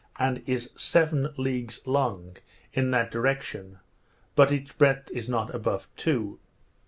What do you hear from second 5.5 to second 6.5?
above two.